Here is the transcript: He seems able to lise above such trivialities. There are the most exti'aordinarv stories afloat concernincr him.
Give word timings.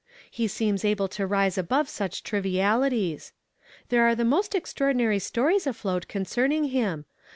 He 0.31 0.47
seems 0.47 0.83
able 0.83 1.07
to 1.09 1.27
lise 1.27 1.59
above 1.59 1.87
such 1.87 2.23
trivialities. 2.23 3.33
There 3.89 4.01
are 4.05 4.15
the 4.15 4.25
most 4.25 4.53
exti'aordinarv 4.53 5.21
stories 5.21 5.67
afloat 5.67 6.07
concernincr 6.07 6.71
him. 6.71 7.05